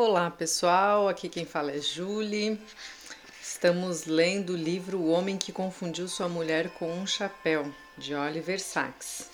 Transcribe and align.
Olá 0.00 0.30
pessoal, 0.30 1.08
aqui 1.08 1.28
quem 1.28 1.44
fala 1.44 1.72
é 1.72 1.80
Julie. 1.80 2.56
Estamos 3.42 4.04
lendo 4.04 4.52
o 4.52 4.56
livro 4.56 4.96
O 4.96 5.08
Homem 5.08 5.36
que 5.36 5.50
Confundiu 5.50 6.06
Sua 6.06 6.28
Mulher 6.28 6.70
com 6.74 6.88
um 6.88 7.04
Chapéu, 7.04 7.74
de 7.96 8.14
Oliver 8.14 8.60
Sacks. 8.60 9.28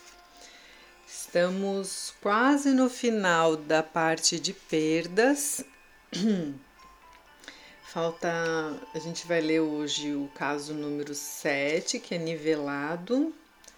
Estamos 1.06 2.14
quase 2.22 2.70
no 2.70 2.88
final 2.88 3.58
da 3.58 3.82
parte 3.82 4.40
de 4.40 4.54
perdas. 4.54 5.62
Falta. 7.84 8.32
A 8.94 8.98
gente 8.98 9.26
vai 9.26 9.42
ler 9.42 9.60
hoje 9.60 10.14
o 10.14 10.30
caso 10.34 10.72
número 10.72 11.14
7, 11.14 12.00
que 12.00 12.14
é 12.14 12.18
nivelado, 12.18 13.34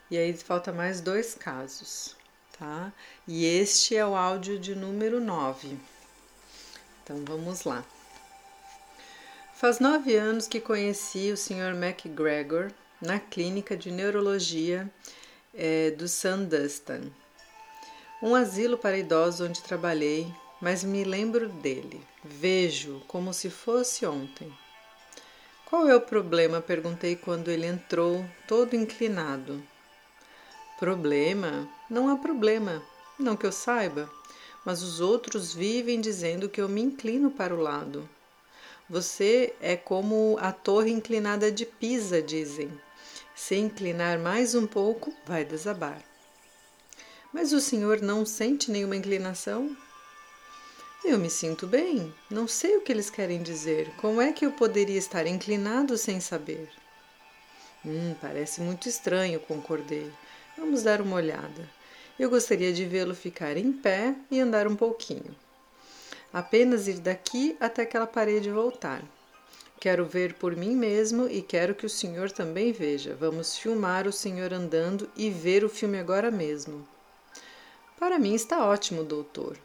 e 0.09 0.17
aí 0.17 0.33
falta 0.35 0.73
mais 0.73 1.01
dois 1.01 1.35
casos, 1.35 2.15
tá? 2.57 2.93
E 3.27 3.45
este 3.45 3.97
é 3.97 4.07
o 4.07 4.15
áudio 4.15 4.57
de 4.57 4.77
número 4.77 5.21
9. 5.21 5.96
Então 7.07 7.23
vamos 7.25 7.63
lá. 7.63 7.85
Faz 9.55 9.79
nove 9.79 10.17
anos 10.17 10.49
que 10.49 10.59
conheci 10.59 11.31
o 11.31 11.37
Sr. 11.37 11.73
McGregor 11.81 12.73
na 13.01 13.21
clínica 13.21 13.77
de 13.77 13.93
neurologia 13.93 14.91
é, 15.55 15.93
do 15.93 16.09
Sandustan, 16.09 17.03
um 18.21 18.35
asilo 18.35 18.77
para 18.77 18.99
idosos 18.99 19.49
onde 19.49 19.63
trabalhei, 19.63 20.35
mas 20.61 20.83
me 20.83 21.05
lembro 21.05 21.49
dele. 21.49 22.05
Vejo 22.25 23.01
como 23.07 23.33
se 23.33 23.51
fosse 23.51 24.05
ontem. 24.05 24.53
Qual 25.65 25.89
é 25.89 25.95
o 25.95 26.01
problema? 26.01 26.61
perguntei 26.61 27.15
quando 27.15 27.53
ele 27.53 27.67
entrou, 27.67 28.27
todo 28.49 28.75
inclinado. 28.75 29.63
Problema? 30.77 31.69
Não 31.89 32.09
há 32.09 32.17
problema, 32.17 32.83
não 33.17 33.37
que 33.37 33.47
eu 33.47 33.53
saiba 33.53 34.11
mas 34.67 34.83
os 34.83 35.01
outros 35.01 35.55
vivem 35.55 36.01
dizendo 36.01 36.49
que 36.49 36.61
eu 36.61 36.69
me 36.69 36.83
inclino 36.83 37.31
para 37.31 37.55
o 37.55 37.61
lado. 37.61 38.09
Você 38.91 39.55
é 39.61 39.77
como 39.77 40.37
a 40.41 40.51
torre 40.51 40.91
inclinada 40.91 41.53
de 41.53 41.65
Pisa, 41.65 42.21
dizem. 42.21 42.69
Se 43.33 43.55
inclinar 43.55 44.19
mais 44.19 44.57
um 44.57 44.67
pouco, 44.67 45.15
vai 45.25 45.45
desabar. 45.45 46.03
Mas 47.33 47.53
o 47.53 47.61
senhor 47.61 48.01
não 48.01 48.27
sente 48.27 48.71
nenhuma 48.73 48.97
inclinação? 48.97 49.77
Eu 51.05 51.17
me 51.17 51.31
sinto 51.31 51.65
bem. 51.65 52.13
Não 52.29 52.49
sei 52.49 52.77
o 52.77 52.81
que 52.81 52.91
eles 52.91 53.09
querem 53.09 53.45
dizer. 53.45 53.93
Como 53.99 54.21
é 54.21 54.33
que 54.33 54.45
eu 54.45 54.51
poderia 54.51 54.99
estar 54.99 55.29
inclinado 55.29 55.97
sem 55.97 56.19
saber? 56.19 56.69
Hum, 57.85 58.17
parece 58.21 58.61
muito 58.61 58.89
estranho, 58.89 59.39
concordei. 59.39 60.11
Vamos 60.59 60.83
dar 60.83 61.01
uma 61.01 61.15
olhada. 61.15 61.76
Eu 62.19 62.31
gostaria 62.31 62.73
de 62.73 62.87
vê-lo 62.87 63.15
ficar 63.15 63.59
em 63.59 63.71
pé 63.71 64.15
e 64.31 64.41
andar 64.41 64.67
um 64.67 64.75
pouquinho. 64.75 65.37
Apenas 66.33 66.89
ir 66.89 66.99
daqui 66.99 67.55
até 67.61 67.83
aquela 67.83 68.07
parede 68.07 68.49
e 68.49 68.53
voltar. 68.53 69.03
Quero 69.79 70.07
ver 70.07 70.33
por 70.35 70.57
mim 70.57 70.75
mesmo 70.75 71.29
e 71.29 71.43
quero 71.43 71.75
que 71.75 71.85
o 71.85 71.91
senhor 71.91 72.31
também 72.31 72.73
veja. 72.73 73.15
Vamos 73.15 73.59
filmar 73.59 74.07
o 74.07 74.13
senhor 74.13 74.55
andando 74.55 75.11
e 75.15 75.29
ver 75.29 75.63
o 75.63 75.69
filme 75.69 75.99
agora 75.99 76.31
mesmo. 76.31 76.89
Para 77.99 78.19
mim 78.19 78.35
está 78.35 78.67
ótimo, 78.67 79.05
doutor, 79.05 79.59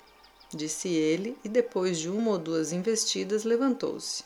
disse 0.54 0.90
ele 0.90 1.38
e 1.46 1.50
depois 1.50 1.98
de 1.98 2.10
uma 2.10 2.32
ou 2.32 2.38
duas 2.38 2.74
investidas 2.74 3.46
levantou-se. 3.46 4.26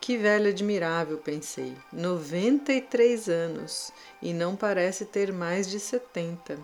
Que 0.00 0.16
velho 0.16 0.48
admirável, 0.48 1.18
pensei. 1.18 1.76
Noventa 1.92 2.72
e 2.72 2.80
três 2.80 3.28
anos 3.28 3.92
e 4.20 4.32
não 4.32 4.54
parece 4.54 5.04
ter 5.04 5.32
mais 5.32 5.68
de 5.68 5.80
setenta 5.80 6.56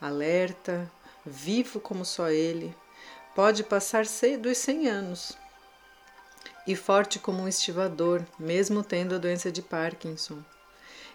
alerta, 0.00 0.90
vivo 1.24 1.78
como 1.80 2.04
só 2.04 2.30
ele, 2.30 2.74
pode 3.34 3.62
passar 3.62 4.04
dos 4.40 4.58
100 4.58 4.88
anos. 4.88 5.38
E 6.66 6.76
forte 6.76 7.18
como 7.18 7.42
um 7.42 7.48
estivador, 7.48 8.22
mesmo 8.38 8.82
tendo 8.82 9.14
a 9.14 9.18
doença 9.18 9.50
de 9.50 9.62
Parkinson. 9.62 10.38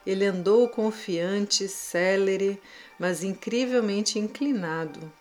Ele 0.06 0.26
andou 0.26 0.68
confiante, 0.70 1.68
célere, 1.68 2.62
mas 3.00 3.24
incrivelmente 3.24 4.20
inclinado. 4.20 5.12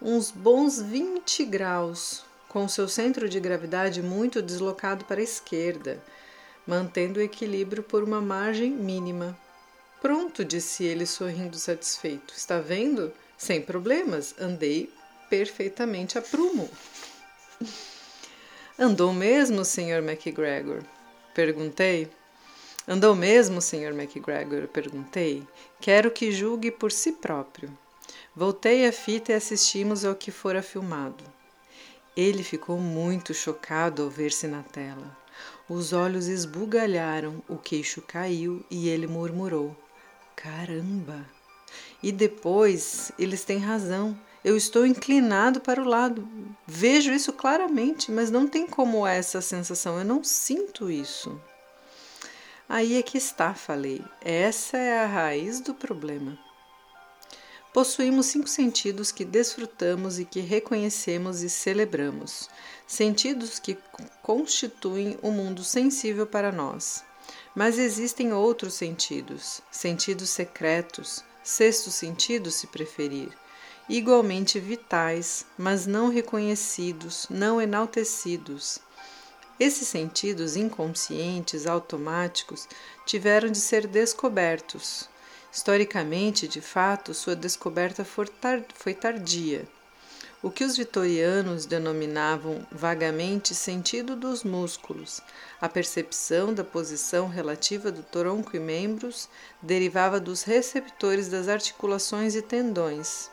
Uns 0.00 0.30
bons 0.30 0.80
20 0.80 1.44
graus, 1.44 2.24
com 2.48 2.68
seu 2.68 2.88
centro 2.88 3.28
de 3.28 3.40
gravidade 3.40 4.02
muito 4.02 4.42
deslocado 4.42 5.04
para 5.06 5.20
a 5.20 5.24
esquerda, 5.24 6.02
mantendo 6.66 7.18
o 7.18 7.22
equilíbrio 7.22 7.82
por 7.82 8.02
uma 8.02 8.20
margem 8.20 8.70
mínima. 8.70 9.38
Pronto, 10.02 10.44
disse 10.44 10.82
ele 10.82 11.06
sorrindo 11.06 11.56
satisfeito. 11.56 12.34
Está 12.36 12.58
vendo? 12.58 13.12
Sem 13.38 13.62
problemas, 13.62 14.34
andei 14.36 14.92
perfeitamente 15.30 16.18
a 16.18 16.22
prumo. 16.22 16.68
Andou 18.76 19.12
mesmo, 19.12 19.64
Sr. 19.64 20.02
McGregor? 20.02 20.82
Perguntei. 21.32 22.10
Andou 22.88 23.14
mesmo, 23.14 23.62
Sr. 23.62 23.92
McGregor? 23.96 24.66
Perguntei. 24.66 25.46
Quero 25.80 26.10
que 26.10 26.32
julgue 26.32 26.72
por 26.72 26.90
si 26.90 27.12
próprio. 27.12 27.70
Voltei 28.34 28.88
a 28.88 28.92
fita 28.92 29.30
e 29.30 29.36
assistimos 29.36 30.04
ao 30.04 30.16
que 30.16 30.32
fora 30.32 30.62
filmado. 30.62 31.22
Ele 32.16 32.42
ficou 32.42 32.76
muito 32.76 33.32
chocado 33.32 34.02
ao 34.02 34.10
ver-se 34.10 34.48
na 34.48 34.64
tela. 34.64 35.16
Os 35.68 35.92
olhos 35.92 36.26
esbugalharam, 36.26 37.40
o 37.48 37.56
queixo 37.56 38.02
caiu 38.02 38.66
e 38.68 38.88
ele 38.88 39.06
murmurou: 39.06 39.76
Caramba! 40.42 41.24
E 42.02 42.10
depois 42.10 43.12
eles 43.16 43.44
têm 43.44 43.58
razão. 43.58 44.18
Eu 44.44 44.56
estou 44.56 44.84
inclinado 44.84 45.60
para 45.60 45.80
o 45.80 45.84
lado. 45.84 46.28
Vejo 46.66 47.12
isso 47.12 47.32
claramente, 47.32 48.10
mas 48.10 48.28
não 48.28 48.48
tem 48.48 48.66
como 48.66 49.06
essa 49.06 49.40
sensação. 49.40 50.00
Eu 50.00 50.04
não 50.04 50.24
sinto 50.24 50.90
isso. 50.90 51.40
Aí 52.68 52.98
é 52.98 53.02
que 53.02 53.16
está, 53.16 53.54
falei. 53.54 54.02
Essa 54.20 54.76
é 54.76 54.98
a 54.98 55.06
raiz 55.06 55.60
do 55.60 55.74
problema. 55.74 56.36
Possuímos 57.72 58.26
cinco 58.26 58.48
sentidos 58.48 59.12
que 59.12 59.24
desfrutamos 59.24 60.18
e 60.18 60.24
que 60.24 60.40
reconhecemos 60.40 61.42
e 61.42 61.48
celebramos, 61.48 62.50
sentidos 62.84 63.60
que 63.60 63.78
constituem 64.20 65.16
o 65.22 65.28
um 65.28 65.32
mundo 65.32 65.62
sensível 65.62 66.26
para 66.26 66.50
nós. 66.50 67.04
Mas 67.54 67.78
existem 67.78 68.32
outros 68.32 68.74
sentidos, 68.74 69.60
sentidos 69.70 70.30
secretos, 70.30 71.22
sexto 71.42 71.90
sentido, 71.90 72.50
se 72.50 72.66
preferir, 72.66 73.28
igualmente 73.88 74.58
vitais, 74.58 75.44
mas 75.58 75.86
não 75.86 76.08
reconhecidos, 76.08 77.26
não 77.28 77.60
enaltecidos. 77.60 78.80
Esses 79.60 79.86
sentidos 79.86 80.56
inconscientes, 80.56 81.66
automáticos, 81.66 82.66
tiveram 83.04 83.50
de 83.50 83.60
ser 83.60 83.86
descobertos. 83.86 85.08
Historicamente, 85.52 86.48
de 86.48 86.62
fato, 86.62 87.12
sua 87.12 87.36
descoberta 87.36 88.04
foi 88.04 88.94
tardia 88.94 89.68
o 90.42 90.50
que 90.50 90.64
os 90.64 90.76
vitorianos 90.76 91.66
denominavam 91.66 92.66
vagamente 92.72 93.54
sentido 93.54 94.16
dos 94.16 94.42
músculos. 94.42 95.20
A 95.60 95.68
percepção 95.68 96.52
da 96.52 96.64
posição 96.64 97.28
relativa 97.28 97.92
do 97.92 98.02
tronco 98.02 98.56
e 98.56 98.58
membros 98.58 99.28
derivava 99.62 100.18
dos 100.18 100.42
receptores 100.42 101.28
das 101.28 101.46
articulações 101.46 102.34
e 102.34 102.42
tendões. 102.42 103.30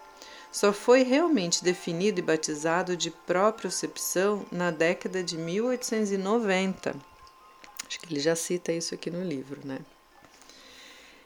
Só 0.51 0.71
foi 0.71 1.03
realmente 1.03 1.63
definido 1.63 2.19
e 2.19 2.23
batizado 2.23 2.95
de 2.95 3.09
propriocepção 3.09 4.45
na 4.51 4.69
década 4.69 5.23
de 5.23 5.37
1890. 5.37 6.95
Acho 7.87 7.99
que 7.99 8.13
ele 8.13 8.19
já 8.19 8.35
cita 8.35 8.71
isso 8.71 8.93
aqui 8.93 9.09
no 9.09 9.23
livro, 9.23 9.59
né? 9.65 9.79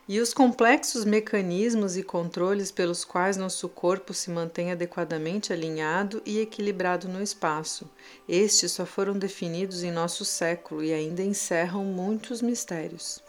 E 0.08 0.19
os 0.19 0.34
complexos 0.34 1.06
mecanismos 1.06 1.96
e 1.96 2.03
controles 2.03 2.72
pelos 2.72 3.06
quais 3.06 3.38
nosso 3.38 3.69
corpo 3.69 4.14
se 4.14 4.30
mantém 4.30 4.72
adequadamente 4.72 5.53
alinhado 5.53 6.22
e 6.25 6.40
equilibrado 6.40 7.08
no 7.08 7.24
espaço. 7.24 7.89
Estes 8.27 8.74
só 8.74 8.86
foram 8.86 9.18
definidos 9.18 9.81
em 9.81 9.92
nosso 9.92 10.25
século 10.25 10.83
e 10.83 10.94
ainda 10.94 11.24
encerram 11.24 11.86
muitos 11.86 12.42
mistérios. 12.42 13.23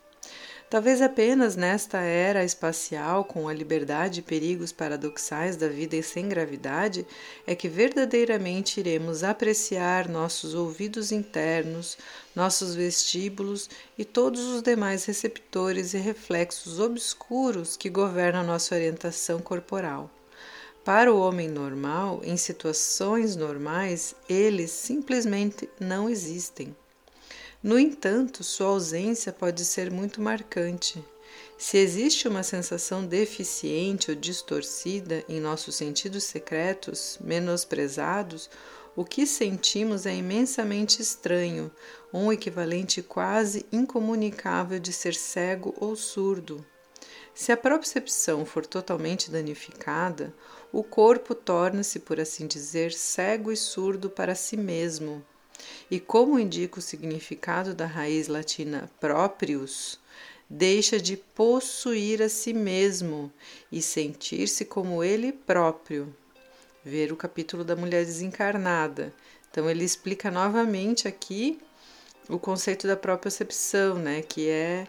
Talvez 0.75 1.01
apenas 1.01 1.55
nesta 1.55 1.99
era 2.01 2.43
espacial, 2.43 3.25
com 3.25 3.47
a 3.47 3.55
liberdade 3.55 4.19
e 4.19 4.23
perigos 4.25 4.73
paradoxais 4.73 5.57
da 5.57 5.69
vida 5.69 6.03
sem 6.03 6.29
gravidade, 6.29 7.07
é 7.47 7.55
que 7.55 7.69
verdadeiramente 7.69 8.81
iremos 8.81 9.23
apreciar 9.23 10.09
nossos 10.09 10.53
ouvidos 10.53 11.13
internos, 11.13 11.97
nossos 12.35 12.75
vestíbulos 12.75 13.71
e 13.97 14.05
todos 14.05 14.41
os 14.47 14.63
demais 14.63 15.05
receptores 15.05 15.95
e 15.95 15.99
reflexos 15.99 16.81
obscuros 16.81 17.77
que 17.77 17.89
governam 17.89 18.43
nossa 18.43 18.75
orientação 18.75 19.39
corporal. 19.39 20.11
Para 20.85 21.15
o 21.15 21.21
homem 21.21 21.47
normal, 21.47 22.21
em 22.25 22.37
situações 22.37 23.37
normais, 23.37 24.17
eles 24.29 24.73
simplesmente 24.73 25.71
não 25.79 26.11
existem. 26.11 26.75
No 27.65 27.79
entanto, 27.79 28.45
sua 28.45 28.67
ausência 28.67 29.33
pode 29.33 29.65
ser 29.65 29.91
muito 29.91 30.21
marcante. 30.21 31.03
Se 31.57 31.79
existe 31.79 32.29
uma 32.29 32.43
sensação 32.43 33.07
deficiente 33.07 34.11
ou 34.11 34.17
distorcida 34.17 35.25
em 35.27 35.41
nossos 35.41 35.75
sentidos 35.75 36.25
secretos, 36.25 37.19
menosprezados, 37.23 38.51
O 38.97 39.05
que 39.05 39.27
sentimos 39.27 40.07
é 40.07 40.15
imensamente 40.15 41.03
estranho, 41.03 41.69
um 42.13 42.33
equivalente 42.33 43.03
quase 43.03 43.67
incomunicável 43.73 44.79
de 44.79 44.93
ser 44.93 45.17
cego 45.17 45.75
ou 45.81 45.97
surdo. 45.97 46.65
Se 47.35 47.51
a 47.51 47.57
propriocepção 47.57 48.47
for 48.47 48.65
totalmente 48.65 49.33
danificada, 49.33 50.33
o 50.73 50.85
corpo 50.85 51.35
torna-se, 51.35 51.99
por 51.99 52.21
assim 52.21 52.47
dizer, 52.47 52.93
cego 52.93 53.51
e 53.51 53.57
surdo 53.57 54.09
para 54.09 54.37
si 54.37 54.57
mesmo. 54.57 55.25
E 55.91 56.01
como 56.01 56.39
indica 56.39 56.79
o 56.79 56.83
significado 56.83 57.75
da 57.75 57.87
raiz 57.87 58.29
latina 58.29 58.91
proprius, 59.01 59.99
deixa 60.49 61.01
de 61.01 61.17
possuir 61.17 62.23
a 62.23 62.29
si 62.29 62.53
mesmo 62.53 63.33
e 63.71 63.81
sentir-se 63.83 64.65
como 64.65 65.03
ele 65.03 65.33
próprio. 65.33 66.15
Ver 66.85 67.13
o 67.13 67.17
capítulo 67.17 67.65
da 67.65 67.75
mulher 67.75 68.05
desencarnada. 68.05 69.13
Então 69.51 69.71
ele 69.71 69.85
explica 69.85 70.31
novamente 70.31 71.09
aqui 71.09 71.59
o 72.29 72.39
conceito 72.39 72.87
da 72.87 72.97
própria 72.97 73.31
percepção, 73.31 73.97
né? 73.97 74.23
Que 74.23 74.49
é, 74.49 74.87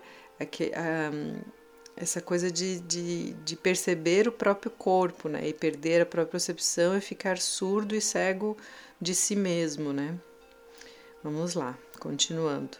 essa 1.96 2.22
coisa 2.22 2.52
de, 2.52 2.80
de, 2.82 3.34
de, 3.34 3.56
perceber 3.56 4.28
o 4.28 4.32
próprio 4.32 4.72
corpo, 4.72 5.30
né? 5.30 5.48
E 5.48 5.54
perder 5.54 6.02
a 6.02 6.06
própria 6.06 6.32
percepção 6.32 6.98
e 6.98 7.02
ficar 7.02 7.38
surdo 7.38 7.96
e 7.96 8.02
cego 8.02 8.58
de 9.00 9.16
si 9.16 9.36
mesmo, 9.36 9.94
né? 9.94 10.18
Vamos 11.26 11.56
lá, 11.56 11.76
continuando. 12.00 12.78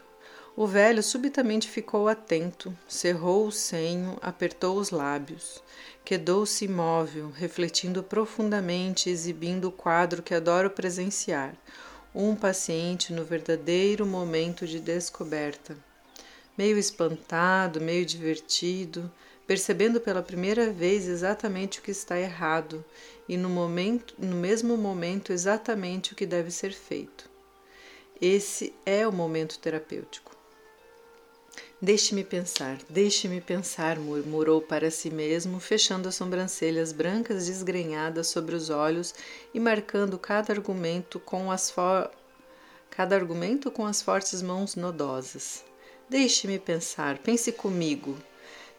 O 0.56 0.68
velho 0.68 1.02
subitamente 1.02 1.68
ficou 1.68 2.06
atento, 2.06 2.72
cerrou 2.86 3.48
o 3.48 3.50
senho, 3.50 4.16
apertou 4.22 4.78
os 4.78 4.90
lábios. 4.90 5.60
Quedou-se 6.04 6.64
imóvel, 6.64 7.32
refletindo 7.34 8.04
profundamente, 8.04 9.10
exibindo 9.10 9.64
o 9.64 9.72
quadro 9.72 10.22
que 10.22 10.32
adoro 10.32 10.70
presenciar. 10.70 11.56
Um 12.14 12.36
paciente 12.36 13.12
no 13.12 13.24
verdadeiro 13.24 14.06
momento 14.06 14.64
de 14.64 14.78
descoberta. 14.78 15.76
Meio 16.56 16.78
espantado, 16.78 17.80
meio 17.80 18.06
divertido, 18.06 19.12
percebendo 19.44 20.00
pela 20.00 20.22
primeira 20.22 20.70
vez 20.70 21.08
exatamente 21.08 21.80
o 21.80 21.82
que 21.82 21.90
está 21.90 22.16
errado 22.16 22.84
e 23.28 23.36
no, 23.36 23.48
momento, 23.48 24.14
no 24.16 24.36
mesmo 24.36 24.76
momento 24.76 25.32
exatamente 25.32 26.12
o 26.12 26.14
que 26.14 26.24
deve 26.24 26.52
ser 26.52 26.72
feito. 26.72 27.34
Esse 28.20 28.72
é 28.86 29.06
o 29.06 29.12
momento 29.12 29.58
terapêutico. 29.58 30.34
Deixe-me 31.80 32.24
pensar, 32.24 32.78
deixe-me 32.88 33.38
pensar, 33.38 33.98
murmurou 33.98 34.62
para 34.62 34.90
si 34.90 35.10
mesmo, 35.10 35.60
fechando 35.60 36.08
as 36.08 36.14
sobrancelhas 36.14 36.90
brancas 36.90 37.46
desgrenhadas 37.46 38.28
sobre 38.28 38.54
os 38.54 38.70
olhos 38.70 39.14
e 39.52 39.60
marcando 39.60 40.18
cada 40.18 40.54
argumento 40.54 41.20
com 41.20 41.50
as 41.52 41.74
cada 42.88 43.14
argumento 43.14 43.70
com 43.70 43.84
as 43.84 44.00
fortes 44.00 44.40
mãos 44.40 44.74
nodosas. 44.74 45.62
Deixe-me 46.08 46.58
pensar, 46.58 47.18
pense 47.18 47.52
comigo. 47.52 48.16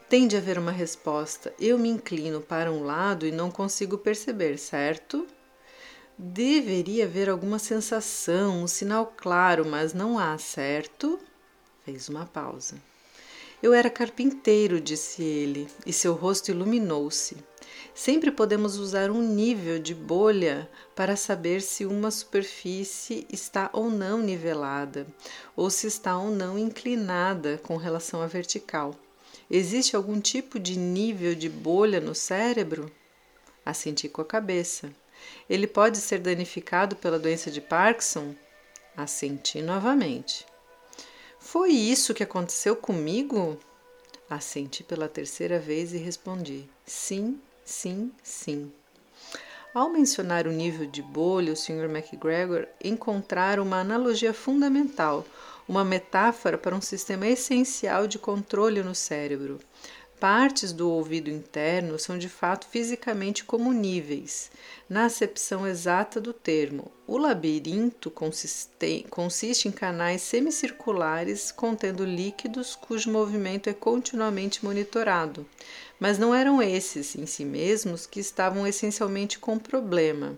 Tem 0.10 0.28
de 0.28 0.36
haver 0.36 0.58
uma 0.58 0.72
resposta. 0.72 1.54
Eu 1.60 1.78
me 1.78 1.90
inclino 1.90 2.42
para 2.42 2.72
um 2.72 2.84
lado 2.84 3.28
e 3.28 3.32
não 3.32 3.52
consigo 3.52 4.00
perceber, 4.00 4.58
certo? 4.58 5.28
Deveria 6.20 7.06
haver 7.06 7.30
alguma 7.30 7.60
sensação, 7.60 8.64
um 8.64 8.68
sinal 8.68 9.14
claro, 9.16 9.64
mas 9.64 9.94
não 9.94 10.18
há, 10.18 10.36
certo? 10.40 11.20
Fez 11.86 12.10
uma 12.10 12.26
pausa. 12.26 12.82
Eu 13.62 13.72
era 13.72 13.88
carpinteiro, 13.88 14.82
disse 14.82 15.22
ele, 15.22 15.68
e 15.86 15.94
seu 15.94 16.16
rosto 16.16 16.50
iluminou-se. 16.50 17.38
Sempre 17.94 18.32
podemos 18.32 18.78
usar 18.78 19.12
um 19.12 19.22
nível 19.22 19.78
de 19.78 19.94
bolha 19.94 20.68
para 20.96 21.16
saber 21.16 21.62
se 21.62 21.86
uma 21.86 22.10
superfície 22.10 23.28
está 23.32 23.70
ou 23.72 23.88
não 23.88 24.18
nivelada, 24.18 25.06
ou 25.56 25.70
se 25.70 25.86
está 25.86 26.18
ou 26.18 26.32
não 26.32 26.58
inclinada 26.58 27.60
com 27.60 27.78
relação 27.78 28.24
à 28.24 28.26
vertical. 28.26 28.96
Existe 29.52 29.96
algum 29.96 30.20
tipo 30.20 30.58
de 30.58 30.80
nível 30.80 31.36
de 31.36 31.48
bolha 31.48 32.02
no 32.02 32.16
cérebro? 32.16 32.92
Assenti 33.64 34.10
com 34.10 34.22
a 34.24 34.26
cabeça. 34.26 34.92
Ele 35.50 35.68
pode 35.68 35.98
ser 35.98 36.20
danificado 36.20 36.96
pela 36.96 37.20
doença 37.20 37.50
de 37.50 37.62
Parkinson? 37.62 38.36
Assenti 38.96 39.62
novamente. 39.62 40.46
Foi 41.40 41.70
isso 41.70 42.14
que 42.14 42.24
aconteceu 42.24 42.76
comigo? 42.76 43.58
Assenti 44.30 44.84
pela 44.84 45.08
terceira 45.08 45.60
vez 45.60 45.94
e 45.94 45.98
respondi: 45.98 46.70
sim, 46.86 47.40
sim, 47.64 48.12
sim. 48.22 48.72
Ao 49.74 49.90
mencionar 49.90 50.48
o 50.48 50.52
nível 50.52 50.88
de 50.88 51.02
bolha, 51.02 51.54
o 51.54 51.56
Sr. 51.56 51.86
McGregor 51.86 52.68
encontrara 52.84 53.62
uma 53.62 53.80
analogia 53.80 54.34
fundamental, 54.34 55.26
uma 55.68 55.86
metáfora 55.86 56.58
para 56.58 56.76
um 56.76 56.82
sistema 56.82 57.28
essencial 57.28 58.08
de 58.08 58.18
controle 58.18 58.82
no 58.82 58.96
cérebro. 58.96 59.60
Partes 60.20 60.74
do 60.74 60.90
ouvido 60.90 61.30
interno 61.30 62.00
são 62.00 62.18
de 62.18 62.28
fato 62.28 62.66
fisicamente 62.72 63.44
comuníveis, 63.44 64.50
na 64.90 65.06
acepção 65.06 65.68
exata 65.68 66.20
do 66.20 66.34
termo. 66.34 66.92
O 67.06 67.20
labirinto 67.20 68.10
consiste, 68.10 69.06
consiste 69.12 69.68
em 69.68 69.72
canais 69.72 70.24
semicirculares 70.24 71.52
contendo 71.52 72.04
líquidos 72.04 72.76
cujo 72.76 73.12
movimento 73.12 73.70
é 73.70 73.74
continuamente 73.74 74.66
monitorado, 74.66 75.46
mas 76.00 76.18
não 76.18 76.34
eram 76.34 76.64
esses 76.64 77.16
em 77.16 77.28
si 77.28 77.46
mesmos 77.46 78.08
que 78.08 78.20
estavam 78.20 78.66
essencialmente 78.66 79.38
com 79.38 79.60
problema. 79.60 80.34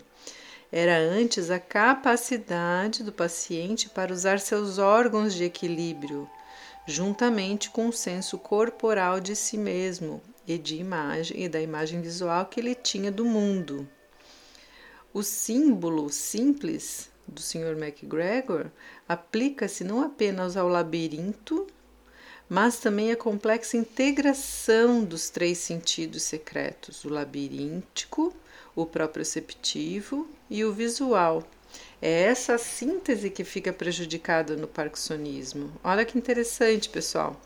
Era 0.70 0.98
antes 0.98 1.50
a 1.50 1.58
capacidade 1.58 3.02
do 3.02 3.12
paciente 3.12 3.88
para 3.88 4.12
usar 4.12 4.40
seus 4.40 4.76
órgãos 4.76 5.34
de 5.34 5.44
equilíbrio 5.44 6.28
juntamente 6.90 7.70
com 7.70 7.88
o 7.88 7.92
senso 7.92 8.36
corporal 8.36 9.20
de 9.20 9.34
si 9.36 9.56
mesmo 9.56 10.20
e 10.46 10.58
de 10.58 10.76
imagem 10.76 11.44
e 11.44 11.48
da 11.48 11.60
imagem 11.60 12.00
visual 12.00 12.44
que 12.46 12.60
ele 12.60 12.74
tinha 12.74 13.10
do 13.10 13.24
mundo. 13.24 13.88
O 15.14 15.22
símbolo 15.22 16.10
simples 16.10 17.08
do 17.26 17.40
Sr. 17.40 17.76
MacGregor 17.78 18.66
aplica-se 19.08 19.84
não 19.84 20.02
apenas 20.02 20.56
ao 20.56 20.68
labirinto, 20.68 21.66
mas 22.48 22.78
também 22.78 23.12
à 23.12 23.16
complexa 23.16 23.76
integração 23.76 25.04
dos 25.04 25.30
três 25.30 25.58
sentidos 25.58 26.24
secretos: 26.24 27.04
o 27.04 27.08
labiríntico, 27.08 28.34
o 28.74 28.84
proprioceptivo 28.84 30.28
e 30.48 30.64
o 30.64 30.72
visual 30.72 31.46
é 32.02 32.22
essa 32.22 32.56
síntese 32.56 33.30
que 33.30 33.44
fica 33.44 33.72
prejudicada 33.72 34.56
no 34.56 34.66
parkinsonismo. 34.66 35.72
Olha 35.84 36.04
que 36.04 36.16
interessante, 36.16 36.88
pessoal. 36.88 37.40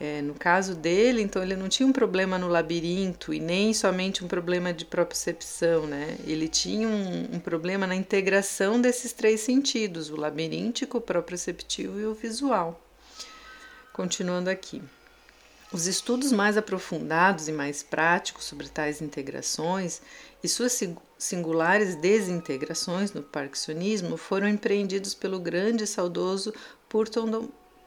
É, 0.00 0.22
no 0.22 0.32
caso 0.32 0.74
dele, 0.74 1.20
então 1.20 1.42
ele 1.42 1.54
não 1.54 1.68
tinha 1.68 1.86
um 1.86 1.92
problema 1.92 2.38
no 2.38 2.48
labirinto 2.48 3.34
e 3.34 3.38
nem 3.38 3.74
somente 3.74 4.24
um 4.24 4.28
problema 4.28 4.72
de 4.72 4.86
propriocepção, 4.86 5.86
né? 5.86 6.16
Ele 6.26 6.48
tinha 6.48 6.88
um, 6.88 7.34
um 7.34 7.38
problema 7.38 7.86
na 7.86 7.94
integração 7.94 8.80
desses 8.80 9.12
três 9.12 9.40
sentidos: 9.40 10.08
o 10.08 10.16
labiríntico, 10.16 10.96
o 10.96 11.00
proprioceptivo 11.02 12.00
e 12.00 12.06
o 12.06 12.14
visual. 12.14 12.80
Continuando 13.92 14.48
aqui. 14.48 14.82
Os 15.70 15.86
estudos 15.86 16.32
mais 16.32 16.56
aprofundados 16.56 17.46
e 17.46 17.52
mais 17.52 17.82
práticos 17.82 18.44
sobre 18.44 18.68
tais 18.68 19.02
integrações 19.02 20.00
e 20.42 20.48
suas 20.48 20.72
singulares 21.20 21.96
desintegrações 21.96 23.12
no 23.12 23.22
parkinsonismo 23.22 24.16
foram 24.16 24.48
empreendidos 24.48 25.14
pelo 25.14 25.38
grande 25.38 25.84
e 25.84 25.86
saudoso 25.86 26.54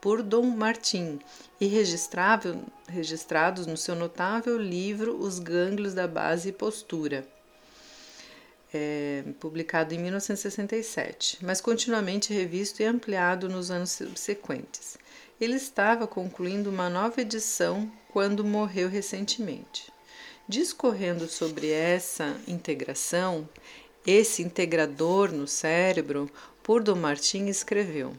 Purdon 0.00 0.42
Martin 0.56 1.18
e 1.60 1.66
registrados 1.66 3.66
no 3.66 3.76
seu 3.76 3.96
notável 3.96 4.56
livro 4.56 5.20
Os 5.20 5.40
Gânglios 5.40 5.94
da 5.94 6.06
Base 6.06 6.50
e 6.50 6.52
Postura, 6.52 7.26
é, 8.72 9.24
publicado 9.40 9.94
em 9.94 9.98
1967, 9.98 11.44
mas 11.44 11.60
continuamente 11.60 12.32
revisto 12.32 12.82
e 12.82 12.84
ampliado 12.84 13.48
nos 13.48 13.68
anos 13.68 13.90
subsequentes. 13.90 14.96
Ele 15.40 15.56
estava 15.56 16.06
concluindo 16.06 16.70
uma 16.70 16.88
nova 16.88 17.20
edição 17.20 17.90
quando 18.12 18.44
morreu 18.44 18.88
recentemente. 18.88 19.92
Discorrendo 20.46 21.26
sobre 21.26 21.70
essa 21.70 22.36
integração, 22.46 23.48
esse 24.06 24.42
integrador 24.42 25.32
no 25.32 25.46
cérebro, 25.46 26.30
Purdon 26.62 26.96
Martin 26.96 27.46
escreveu: 27.46 28.12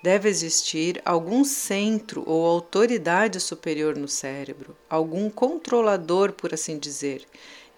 Deve 0.00 0.28
existir 0.28 1.02
algum 1.04 1.42
centro 1.42 2.22
ou 2.24 2.46
autoridade 2.46 3.40
superior 3.40 3.96
no 3.96 4.06
cérebro, 4.06 4.76
algum 4.88 5.28
controlador, 5.28 6.30
por 6.34 6.54
assim 6.54 6.78
dizer, 6.78 7.26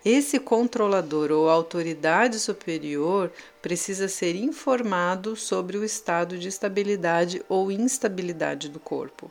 esse 0.04 0.38
controlador 0.38 1.32
ou 1.32 1.48
autoridade 1.48 2.38
superior 2.38 3.32
precisa 3.62 4.06
ser 4.06 4.36
informado 4.36 5.34
sobre 5.34 5.78
o 5.78 5.84
estado 5.84 6.36
de 6.36 6.48
estabilidade 6.48 7.42
ou 7.48 7.72
instabilidade 7.72 8.68
do 8.68 8.78
corpo. 8.78 9.30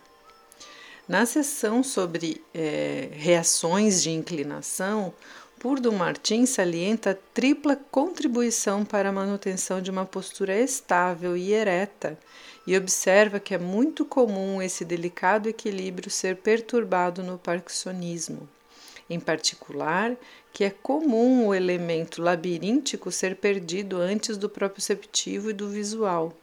Na 1.08 1.26
sessão 1.26 1.84
sobre 1.84 2.44
é, 2.54 3.08
reações 3.14 4.04
de 4.04 4.10
inclinação, 4.10 5.14
Purdon 5.58 5.94
Martin 5.94 6.46
salienta 6.46 7.12
a 7.12 7.18
tripla 7.34 7.78
contribuição 7.90 8.84
para 8.84 9.08
a 9.08 9.14
manutenção 9.14 9.82
de 9.82 9.90
uma 9.90 10.06
postura 10.06 10.60
estável 10.60 11.38
e 11.38 11.54
ereta 11.54 12.20
e 12.68 12.76
observa 12.76 13.40
que 13.40 13.56
é 13.56 13.58
muito 13.58 14.04
comum 14.04 14.62
esse 14.62 14.84
delicado 14.84 15.48
equilíbrio 15.48 16.12
ser 16.12 16.36
perturbado 16.36 17.24
no 17.24 17.38
parkinsonismo. 17.38 18.48
Em 19.10 19.18
particular, 19.18 20.14
que 20.52 20.66
é 20.66 20.70
comum 20.70 21.48
o 21.48 21.56
elemento 21.56 22.22
labiríntico 22.22 23.14
ser 23.14 23.38
perdido 23.38 23.96
antes 23.96 24.36
do 24.36 24.50
proprioceptivo 24.50 25.52
e 25.52 25.54
do 25.54 25.70
visual. 25.70 26.34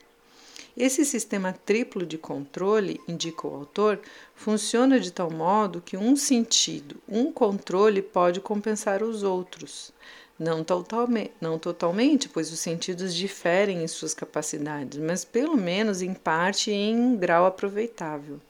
Esse 0.76 1.04
sistema 1.04 1.52
triplo 1.52 2.04
de 2.04 2.18
controle, 2.18 3.00
indica 3.06 3.46
o 3.46 3.54
autor, 3.54 4.00
funciona 4.34 4.98
de 4.98 5.12
tal 5.12 5.30
modo 5.30 5.80
que 5.80 5.96
um 5.96 6.16
sentido, 6.16 6.96
um 7.08 7.30
controle 7.30 8.02
pode 8.02 8.40
compensar 8.40 9.00
os 9.00 9.22
outros. 9.22 9.92
Não 10.36 10.64
totalmente, 10.64 11.30
não 11.40 11.60
totalmente, 11.60 12.28
pois 12.28 12.52
os 12.52 12.58
sentidos 12.58 13.14
diferem 13.14 13.84
em 13.84 13.86
suas 13.86 14.14
capacidades, 14.14 14.98
mas 14.98 15.24
pelo 15.24 15.56
menos 15.56 16.02
em 16.02 16.12
parte 16.12 16.72
e 16.72 16.74
em 16.74 16.98
um 16.98 17.16
grau 17.16 17.46
aproveitável. 17.46 18.40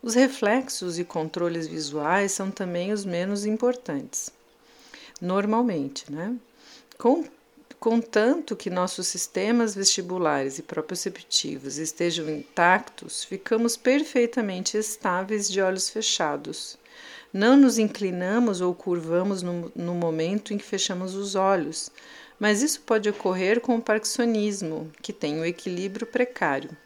Os 0.00 0.14
reflexos 0.14 1.00
e 1.00 1.04
controles 1.04 1.66
visuais 1.66 2.30
são 2.30 2.48
também 2.48 2.92
os 2.92 3.04
menos 3.04 3.44
importantes, 3.44 4.30
normalmente, 5.20 6.10
né? 6.10 6.36
Com 6.96 7.24
Contanto 7.80 8.54
que 8.54 8.68
nossos 8.68 9.06
sistemas 9.06 9.74
vestibulares 9.74 10.58
e 10.58 10.62
proprioceptivos 10.62 11.78
estejam 11.78 12.28
intactos, 12.28 13.24
ficamos 13.24 13.74
perfeitamente 13.74 14.76
estáveis 14.76 15.48
de 15.48 15.62
olhos 15.62 15.88
fechados. 15.88 16.76
Não 17.32 17.56
nos 17.56 17.78
inclinamos 17.78 18.60
ou 18.60 18.74
curvamos 18.74 19.40
no, 19.40 19.72
no 19.74 19.94
momento 19.94 20.52
em 20.52 20.58
que 20.58 20.64
fechamos 20.64 21.14
os 21.14 21.34
olhos, 21.34 21.90
mas 22.38 22.60
isso 22.60 22.82
pode 22.82 23.08
ocorrer 23.08 23.62
com 23.62 23.76
o 23.76 23.82
parkinsonismo, 23.82 24.92
que 25.00 25.10
tem 25.10 25.40
o 25.40 25.44
equilíbrio 25.46 26.06
precário. 26.06 26.76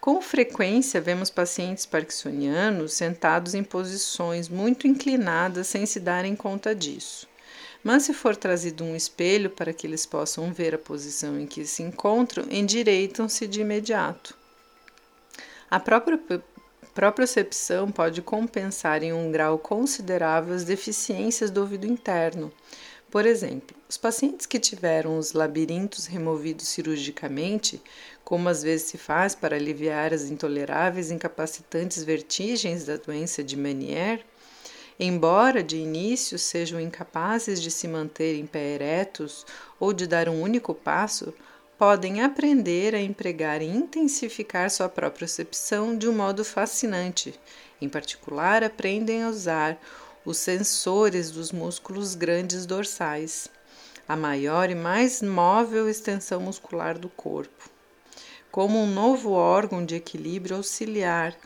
Com 0.00 0.22
frequência, 0.22 1.02
vemos 1.02 1.28
pacientes 1.28 1.84
parkinsonianos 1.84 2.94
sentados 2.94 3.54
em 3.54 3.62
posições 3.62 4.48
muito 4.48 4.86
inclinadas 4.86 5.66
sem 5.66 5.84
se 5.84 6.00
darem 6.00 6.34
conta 6.34 6.74
disso. 6.74 7.28
Mas 7.84 8.04
se 8.04 8.14
for 8.14 8.34
trazido 8.34 8.82
um 8.82 8.96
espelho 8.96 9.50
para 9.50 9.74
que 9.74 9.86
eles 9.86 10.06
possam 10.06 10.50
ver 10.50 10.74
a 10.74 10.78
posição 10.78 11.38
em 11.38 11.46
que 11.46 11.66
se 11.66 11.82
encontram, 11.82 12.46
endireitam-se 12.50 13.46
de 13.46 13.60
imediato. 13.60 14.34
A 15.70 15.78
própria 15.78 16.18
propriocepção 16.94 17.90
pode 17.90 18.22
compensar 18.22 19.02
em 19.02 19.12
um 19.12 19.30
grau 19.30 19.58
considerável 19.58 20.54
as 20.54 20.64
deficiências 20.64 21.50
do 21.50 21.60
ouvido 21.60 21.86
interno. 21.86 22.50
Por 23.10 23.26
exemplo, 23.26 23.76
os 23.88 23.96
pacientes 23.96 24.46
que 24.46 24.58
tiveram 24.58 25.18
os 25.18 25.32
labirintos 25.32 26.06
removidos 26.06 26.68
cirurgicamente, 26.68 27.82
como 28.24 28.48
às 28.48 28.62
vezes 28.62 28.86
se 28.86 28.98
faz 28.98 29.34
para 29.34 29.56
aliviar 29.56 30.12
as 30.12 30.30
intoleráveis 30.30 31.10
incapacitantes 31.10 32.02
vertigens 32.02 32.84
da 32.84 32.96
doença 32.96 33.44
de 33.44 33.56
Meniere, 33.56 34.24
Embora 34.98 35.62
de 35.62 35.76
início 35.76 36.38
sejam 36.38 36.80
incapazes 36.80 37.60
de 37.60 37.70
se 37.70 37.88
manter 37.88 38.36
em 38.36 38.46
pé 38.46 38.74
eretos 38.74 39.44
ou 39.80 39.92
de 39.92 40.06
dar 40.06 40.28
um 40.28 40.40
único 40.40 40.72
passo, 40.72 41.34
podem 41.76 42.22
aprender 42.22 42.94
a 42.94 43.00
empregar 43.00 43.60
e 43.60 43.66
intensificar 43.66 44.70
sua 44.70 44.88
própria 44.88 45.18
percepção 45.18 45.98
de 45.98 46.08
um 46.08 46.12
modo 46.12 46.44
fascinante. 46.44 47.38
Em 47.80 47.88
particular, 47.88 48.62
aprendem 48.62 49.24
a 49.24 49.28
usar 49.28 49.80
os 50.24 50.38
sensores 50.38 51.30
dos 51.30 51.50
músculos 51.50 52.14
grandes 52.14 52.64
dorsais, 52.64 53.48
a 54.08 54.16
maior 54.16 54.70
e 54.70 54.74
mais 54.74 55.20
móvel 55.20 55.88
extensão 55.88 56.40
muscular 56.40 56.96
do 56.96 57.08
corpo, 57.08 57.68
como 58.50 58.78
um 58.78 58.86
novo 58.86 59.32
órgão 59.32 59.84
de 59.84 59.96
equilíbrio 59.96 60.56
auxiliar 60.56 61.36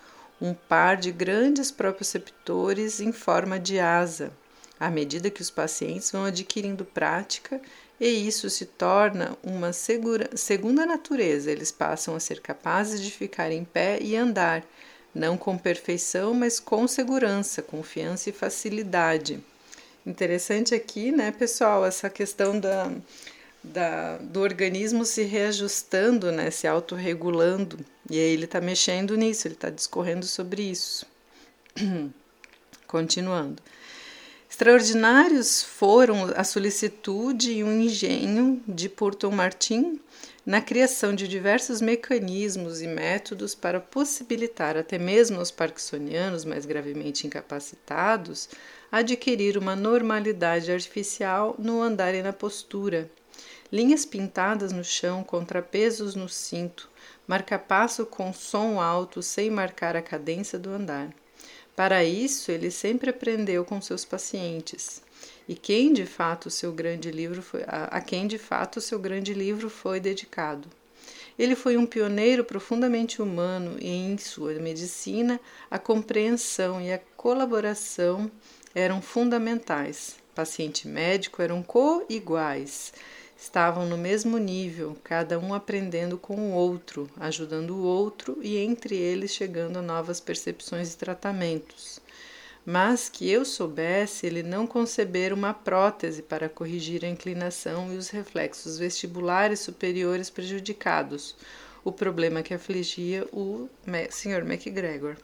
um 0.40 0.54
par 0.54 0.97
de 0.97 1.11
grandes 1.11 1.71
proprioceptores 1.71 3.00
em 3.00 3.12
forma 3.12 3.59
de 3.59 3.78
asa, 3.78 4.33
à 4.78 4.88
medida 4.90 5.30
que 5.30 5.42
os 5.42 5.50
pacientes 5.50 6.11
vão 6.11 6.25
adquirindo 6.25 6.85
prática 6.85 7.61
e 8.00 8.07
isso 8.07 8.49
se 8.49 8.64
torna 8.64 9.37
uma 9.42 9.73
segura, 9.73 10.30
segunda 10.37 10.87
natureza. 10.87 11.50
Eles 11.50 11.73
passam 11.73 12.14
a 12.14 12.21
ser 12.21 12.40
capazes 12.40 13.02
de 13.02 13.11
ficar 13.11 13.50
em 13.50 13.64
pé 13.64 13.99
e 14.00 14.14
andar, 14.14 14.64
não 15.12 15.37
com 15.37 15.59
perfeição, 15.59 16.33
mas 16.33 16.61
com 16.61 16.87
segurança, 16.87 17.61
confiança 17.61 18.30
e 18.30 18.33
facilidade. 18.33 19.42
Interessante 20.07 20.75
aqui, 20.75 21.11
né, 21.11 21.33
pessoal, 21.33 21.85
essa 21.85 22.09
questão 22.09 22.59
da, 22.59 22.90
da, 23.62 24.18
do 24.18 24.40
organismo 24.40 25.04
se 25.04 25.22
reajustando, 25.22 26.30
né, 26.32 26.50
se 26.50 26.66
autorregulando. 26.66 27.78
E 28.10 28.16
aí 28.16 28.30
ele 28.32 28.44
está 28.44 28.60
mexendo 28.60 29.16
nisso, 29.16 29.46
ele 29.46 29.54
está 29.54 29.70
discorrendo 29.70 30.26
sobre 30.26 30.62
isso. 30.62 31.06
Continuando. 32.86 33.62
Extraordinários 34.48 35.62
foram 35.62 36.32
a 36.34 36.42
solicitude 36.42 37.52
e 37.52 37.62
o 37.62 37.70
engenho 37.70 38.62
de 38.66 38.88
Purton 38.88 39.30
Martin 39.30 40.00
na 40.44 40.62
criação 40.62 41.14
de 41.14 41.28
diversos 41.28 41.82
mecanismos 41.82 42.80
e 42.80 42.86
métodos 42.86 43.54
para 43.54 43.78
possibilitar 43.78 44.78
até 44.78 44.98
mesmo 44.98 45.38
aos 45.38 45.50
parkinsonianos 45.50 46.46
mais 46.46 46.64
gravemente 46.64 47.26
incapacitados 47.26 48.48
adquirir 48.90 49.58
uma 49.58 49.76
normalidade 49.76 50.72
artificial 50.72 51.54
no 51.58 51.82
andar 51.82 52.14
e 52.14 52.22
na 52.22 52.32
postura, 52.32 53.10
linhas 53.70 54.04
pintadas 54.04 54.72
no 54.72 54.84
chão, 54.84 55.22
contrapesos 55.22 56.14
no 56.14 56.28
cinto, 56.28 56.88
marca-passo 57.26 58.06
com 58.06 58.32
som 58.32 58.80
alto 58.80 59.22
sem 59.22 59.50
marcar 59.50 59.96
a 59.96 60.02
cadência 60.02 60.58
do 60.58 60.70
andar. 60.70 61.12
Para 61.76 62.04
isso, 62.04 62.50
ele 62.50 62.70
sempre 62.70 63.10
aprendeu 63.10 63.64
com 63.64 63.80
seus 63.80 64.04
pacientes. 64.04 65.00
E 65.48 65.54
quem 65.54 65.92
de 65.92 66.04
fato 66.04 66.50
seu 66.50 66.72
grande 66.72 67.10
livro 67.10 67.40
foi, 67.40 67.62
a 67.66 68.00
quem 68.00 68.26
de 68.26 68.38
fato 68.38 68.80
seu 68.80 68.98
grande 68.98 69.32
livro 69.32 69.70
foi 69.70 70.00
dedicado. 70.00 70.68
Ele 71.38 71.54
foi 71.54 71.76
um 71.76 71.87
pioneiro 71.87 72.42
profundamente 72.42 73.22
humano 73.22 73.76
e 73.80 73.88
em 73.88 74.18
sua 74.18 74.54
medicina 74.54 75.40
a 75.70 75.78
compreensão 75.78 76.80
e 76.80 76.92
a 76.92 77.00
colaboração 77.16 78.28
eram 78.75 79.00
fundamentais. 79.00 80.16
Paciente 80.34 80.87
e 80.87 80.88
médico 80.88 81.40
eram 81.40 81.62
co-iguais 81.62 82.92
estavam 83.38 83.87
no 83.87 83.97
mesmo 83.97 84.37
nível, 84.37 84.97
cada 85.04 85.38
um 85.38 85.54
aprendendo 85.54 86.18
com 86.18 86.35
o 86.35 86.52
outro, 86.52 87.09
ajudando 87.18 87.71
o 87.71 87.85
outro 87.85 88.37
e 88.42 88.57
entre 88.57 88.97
eles 88.97 89.30
chegando 89.30 89.78
a 89.78 89.83
novas 89.83 90.18
percepções 90.18 90.92
e 90.92 90.99
tratamentos. 90.99 92.00
Mas 92.66 93.09
que 93.09 93.30
eu 93.30 93.45
soubesse, 93.45 94.26
ele 94.26 94.42
não 94.42 94.66
concebera 94.66 95.35
uma 95.35 95.54
prótese 95.54 96.21
para 96.21 96.49
corrigir 96.49 97.04
a 97.04 97.09
inclinação 97.09 97.95
e 97.95 97.97
os 97.97 98.11
reflexos 98.11 98.76
vestibulares 98.76 99.61
superiores 99.61 100.28
prejudicados, 100.28 101.37
o 101.85 101.92
problema 101.92 102.42
que 102.42 102.52
afligia 102.52 103.25
o 103.33 103.68
Sr. 104.11 104.45
MacGregor. 104.45 105.16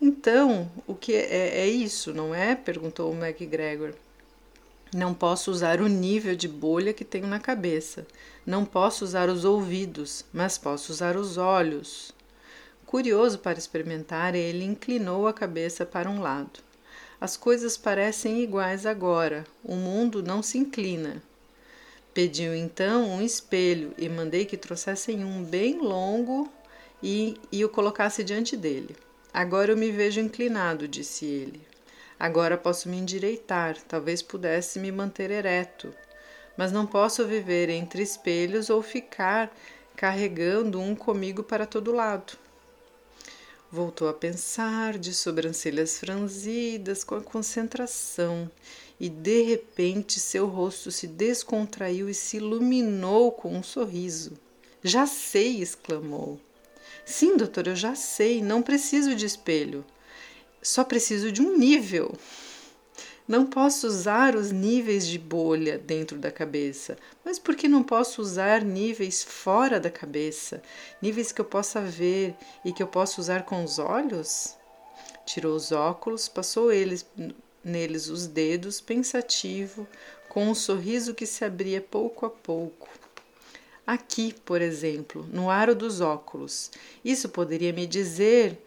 Então, 0.00 0.70
o 0.86 0.94
que 0.94 1.14
é, 1.14 1.60
é 1.60 1.66
isso, 1.66 2.12
não 2.12 2.34
é? 2.34 2.54
perguntou 2.54 3.10
o 3.10 3.16
MacGregor. 3.16 3.94
Não 4.94 5.12
posso 5.12 5.50
usar 5.50 5.80
o 5.80 5.88
nível 5.88 6.36
de 6.36 6.46
bolha 6.46 6.92
que 6.92 7.04
tenho 7.04 7.26
na 7.26 7.40
cabeça. 7.40 8.06
Não 8.46 8.64
posso 8.64 9.04
usar 9.04 9.28
os 9.28 9.44
ouvidos, 9.44 10.24
mas 10.32 10.56
posso 10.56 10.92
usar 10.92 11.16
os 11.16 11.36
olhos. 11.36 12.12
Curioso 12.86 13.40
para 13.40 13.58
experimentar, 13.58 14.36
ele 14.36 14.64
inclinou 14.64 15.26
a 15.26 15.32
cabeça 15.32 15.84
para 15.84 16.08
um 16.08 16.20
lado. 16.20 16.60
As 17.20 17.36
coisas 17.36 17.76
parecem 17.76 18.42
iguais 18.42 18.86
agora. 18.86 19.44
O 19.64 19.74
mundo 19.74 20.22
não 20.22 20.40
se 20.40 20.56
inclina. 20.56 21.20
Pediu 22.14 22.54
então 22.54 23.10
um 23.10 23.20
espelho 23.20 23.92
e 23.98 24.08
mandei 24.08 24.44
que 24.44 24.56
trouxessem 24.56 25.24
um 25.24 25.42
bem 25.42 25.80
longo 25.80 26.48
e, 27.02 27.36
e 27.50 27.64
o 27.64 27.68
colocasse 27.68 28.22
diante 28.22 28.56
dele. 28.56 28.96
Agora 29.34 29.72
eu 29.72 29.76
me 29.76 29.90
vejo 29.90 30.20
inclinado, 30.20 30.86
disse 30.86 31.24
ele. 31.24 31.60
Agora 32.18 32.56
posso 32.56 32.88
me 32.88 32.96
endireitar, 32.96 33.76
talvez 33.86 34.22
pudesse 34.22 34.78
me 34.78 34.90
manter 34.90 35.30
ereto, 35.30 35.94
mas 36.56 36.72
não 36.72 36.86
posso 36.86 37.26
viver 37.26 37.68
entre 37.68 38.02
espelhos 38.02 38.70
ou 38.70 38.80
ficar 38.82 39.54
carregando 39.94 40.80
um 40.80 40.94
comigo 40.94 41.42
para 41.42 41.66
todo 41.66 41.92
lado. 41.92 42.38
Voltou 43.70 44.08
a 44.08 44.14
pensar, 44.14 44.96
de 44.96 45.12
sobrancelhas 45.12 45.98
franzidas, 45.98 47.04
com 47.04 47.16
a 47.16 47.20
concentração, 47.20 48.50
e 48.98 49.08
de 49.08 49.42
repente 49.42 50.18
seu 50.18 50.46
rosto 50.46 50.90
se 50.90 51.06
descontraiu 51.06 52.08
e 52.08 52.14
se 52.14 52.38
iluminou 52.38 53.32
com 53.32 53.54
um 53.54 53.62
sorriso. 53.62 54.38
Já 54.82 55.06
sei! 55.06 55.60
exclamou. 55.60 56.40
Sim, 57.04 57.36
doutor, 57.36 57.66
eu 57.66 57.76
já 57.76 57.94
sei, 57.94 58.40
não 58.42 58.62
preciso 58.62 59.14
de 59.14 59.26
espelho. 59.26 59.84
Só 60.66 60.82
preciso 60.82 61.30
de 61.30 61.40
um 61.40 61.56
nível. 61.56 62.12
Não 63.28 63.46
posso 63.46 63.86
usar 63.86 64.34
os 64.34 64.50
níveis 64.50 65.06
de 65.06 65.16
bolha 65.16 65.78
dentro 65.78 66.18
da 66.18 66.28
cabeça, 66.28 66.98
mas 67.24 67.38
por 67.38 67.54
que 67.54 67.68
não 67.68 67.84
posso 67.84 68.20
usar 68.20 68.64
níveis 68.64 69.22
fora 69.22 69.78
da 69.78 69.92
cabeça? 69.92 70.60
Níveis 71.00 71.30
que 71.30 71.40
eu 71.40 71.44
possa 71.44 71.80
ver 71.80 72.34
e 72.64 72.72
que 72.72 72.82
eu 72.82 72.88
possa 72.88 73.20
usar 73.20 73.44
com 73.44 73.62
os 73.62 73.78
olhos? 73.78 74.56
Tirou 75.24 75.54
os 75.54 75.70
óculos, 75.70 76.28
passou 76.28 76.72
eles, 76.72 77.06
neles 77.62 78.08
os 78.08 78.26
dedos, 78.26 78.80
pensativo, 78.80 79.86
com 80.28 80.48
um 80.48 80.54
sorriso 80.54 81.14
que 81.14 81.26
se 81.26 81.44
abria 81.44 81.80
pouco 81.80 82.26
a 82.26 82.30
pouco. 82.30 82.88
Aqui, 83.86 84.34
por 84.44 84.60
exemplo, 84.60 85.24
no 85.32 85.48
aro 85.48 85.76
dos 85.76 86.00
óculos. 86.00 86.72
Isso 87.04 87.28
poderia 87.28 87.72
me 87.72 87.86
dizer 87.86 88.65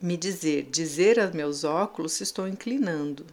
me 0.00 0.16
dizer, 0.16 0.68
dizer 0.70 1.18
a 1.18 1.30
meus 1.30 1.64
óculos 1.64 2.12
se 2.12 2.22
estou 2.22 2.46
inclinando. 2.46 3.24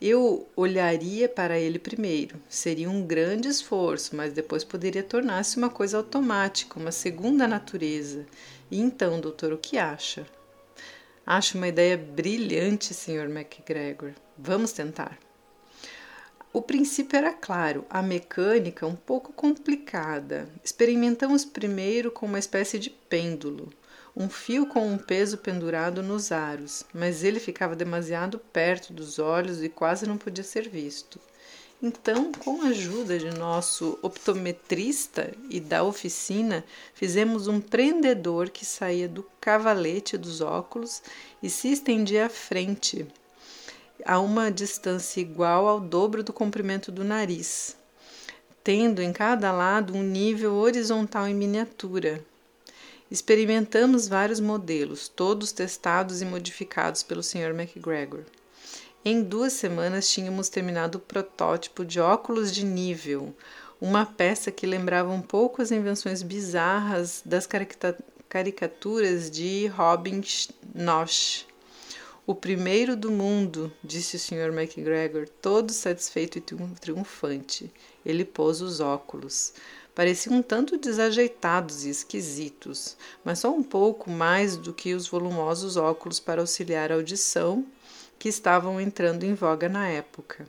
Eu 0.00 0.48
olharia 0.56 1.28
para 1.28 1.58
ele 1.58 1.78
primeiro. 1.78 2.36
Seria 2.48 2.90
um 2.90 3.06
grande 3.06 3.48
esforço, 3.48 4.16
mas 4.16 4.32
depois 4.32 4.64
poderia 4.64 5.02
tornar-se 5.02 5.56
uma 5.56 5.70
coisa 5.70 5.96
automática, 5.96 6.78
uma 6.78 6.90
segunda 6.90 7.46
natureza. 7.46 8.26
E 8.70 8.80
então, 8.80 9.20
doutor, 9.20 9.52
o 9.52 9.58
que 9.58 9.78
acha? 9.78 10.26
Acho 11.24 11.56
uma 11.56 11.68
ideia 11.68 11.96
brilhante, 11.96 12.92
Sr. 12.92 13.28
MacGregor. 13.28 14.12
Vamos 14.36 14.72
tentar. 14.72 15.18
O 16.52 16.60
princípio 16.60 17.16
era 17.16 17.32
claro, 17.32 17.86
a 17.88 18.02
mecânica 18.02 18.86
um 18.86 18.96
pouco 18.96 19.32
complicada. 19.32 20.48
Experimentamos 20.64 21.44
primeiro 21.44 22.10
com 22.10 22.26
uma 22.26 22.38
espécie 22.38 22.78
de 22.78 22.90
pêndulo 22.90 23.72
um 24.14 24.28
fio 24.28 24.66
com 24.66 24.86
um 24.86 24.98
peso 24.98 25.38
pendurado 25.38 26.02
nos 26.02 26.30
aros, 26.30 26.84
mas 26.92 27.24
ele 27.24 27.40
ficava 27.40 27.74
demasiado 27.74 28.38
perto 28.38 28.92
dos 28.92 29.18
olhos 29.18 29.62
e 29.62 29.68
quase 29.68 30.06
não 30.06 30.18
podia 30.18 30.44
ser 30.44 30.68
visto. 30.68 31.18
Então, 31.82 32.30
com 32.30 32.62
a 32.62 32.66
ajuda 32.66 33.18
de 33.18 33.30
nosso 33.36 33.98
optometrista 34.02 35.32
e 35.50 35.58
da 35.58 35.82
oficina, 35.82 36.64
fizemos 36.94 37.48
um 37.48 37.60
prendedor 37.60 38.50
que 38.50 38.64
saía 38.64 39.08
do 39.08 39.26
cavalete 39.40 40.16
dos 40.16 40.40
óculos 40.40 41.02
e 41.42 41.50
se 41.50 41.72
estendia 41.72 42.26
à 42.26 42.28
frente, 42.28 43.04
a 44.04 44.20
uma 44.20 44.48
distância 44.48 45.20
igual 45.20 45.66
ao 45.66 45.80
dobro 45.80 46.22
do 46.22 46.32
comprimento 46.32 46.92
do 46.92 47.02
nariz, 47.02 47.76
tendo 48.62 49.02
em 49.02 49.12
cada 49.12 49.50
lado 49.50 49.96
um 49.96 50.04
nível 50.04 50.54
horizontal 50.54 51.26
em 51.26 51.34
miniatura, 51.34 52.24
Experimentamos 53.12 54.08
vários 54.08 54.40
modelos, 54.40 55.06
todos 55.06 55.52
testados 55.52 56.22
e 56.22 56.24
modificados 56.24 57.02
pelo 57.02 57.22
Sr. 57.22 57.50
McGregor. 57.50 58.22
Em 59.04 59.22
duas 59.22 59.52
semanas 59.52 60.08
tínhamos 60.08 60.48
terminado 60.48 60.96
o 60.96 61.00
protótipo 61.02 61.84
de 61.84 62.00
óculos 62.00 62.50
de 62.50 62.64
nível, 62.64 63.36
uma 63.78 64.06
peça 64.06 64.50
que 64.50 64.64
lembrava 64.64 65.10
um 65.10 65.20
pouco 65.20 65.60
as 65.60 65.70
invenções 65.70 66.22
bizarras 66.22 67.22
das 67.22 67.46
caricaturas 68.30 69.30
de 69.30 69.66
Robin 69.66 70.22
Nosh. 70.74 71.46
O 72.24 72.36
primeiro 72.36 72.94
do 72.94 73.10
mundo, 73.10 73.72
disse 73.82 74.14
o 74.14 74.18
Sr. 74.18 74.52
McGregor, 74.56 75.28
todo 75.28 75.72
satisfeito 75.72 76.38
e 76.38 76.40
triunfante. 76.40 77.68
Ele 78.06 78.24
pôs 78.24 78.60
os 78.60 78.78
óculos. 78.78 79.52
Pareciam 79.92 80.36
um 80.36 80.42
tanto 80.42 80.78
desajeitados 80.78 81.84
e 81.84 81.90
esquisitos, 81.90 82.96
mas 83.24 83.40
só 83.40 83.52
um 83.52 83.62
pouco 83.62 84.08
mais 84.08 84.56
do 84.56 84.72
que 84.72 84.94
os 84.94 85.08
volumosos 85.08 85.76
óculos 85.76 86.20
para 86.20 86.40
auxiliar 86.40 86.92
a 86.92 86.94
audição 86.94 87.66
que 88.20 88.28
estavam 88.28 88.80
entrando 88.80 89.24
em 89.24 89.34
voga 89.34 89.68
na 89.68 89.88
época. 89.88 90.48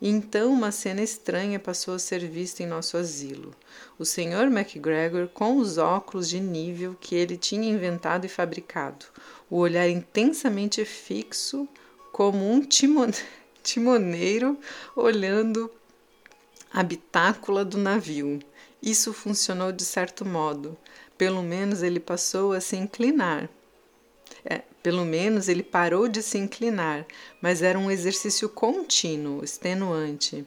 E 0.00 0.08
então 0.08 0.52
uma 0.52 0.70
cena 0.70 1.02
estranha 1.02 1.58
passou 1.58 1.94
a 1.94 1.98
ser 1.98 2.20
vista 2.28 2.62
em 2.62 2.66
nosso 2.66 2.96
asilo. 2.96 3.52
O 3.98 4.04
Sr. 4.04 4.48
MacGregor, 4.48 5.26
com 5.28 5.56
os 5.56 5.76
óculos 5.76 6.28
de 6.28 6.38
nível 6.38 6.96
que 7.00 7.16
ele 7.16 7.36
tinha 7.36 7.68
inventado 7.68 8.24
e 8.24 8.28
fabricado, 8.28 9.06
o 9.50 9.56
olhar 9.58 9.88
intensamente 9.88 10.84
fixo, 10.84 11.68
como 12.12 12.50
um 12.50 12.60
timon 12.60 13.10
timoneiro 13.62 14.58
olhando 14.96 15.70
a 16.72 16.82
bitácula 16.82 17.64
do 17.64 17.78
navio. 17.78 18.40
Isso 18.82 19.12
funcionou 19.12 19.72
de 19.72 19.84
certo 19.84 20.24
modo. 20.24 20.76
Pelo 21.16 21.42
menos 21.42 21.82
ele 21.82 21.98
passou 21.98 22.52
a 22.52 22.60
se 22.60 22.76
inclinar. 22.76 23.48
É, 24.44 24.62
pelo 24.82 25.04
menos 25.04 25.48
ele 25.48 25.62
parou 25.62 26.08
de 26.08 26.22
se 26.22 26.38
inclinar, 26.38 27.06
mas 27.40 27.62
era 27.62 27.78
um 27.78 27.90
exercício 27.90 28.48
contínuo, 28.48 29.42
extenuante. 29.42 30.44